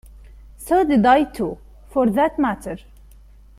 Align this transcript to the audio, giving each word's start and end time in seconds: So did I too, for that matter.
So 0.57 0.83
did 0.83 1.05
I 1.05 1.25
too, 1.25 1.59
for 1.91 2.09
that 2.09 2.39
matter. 2.39 2.79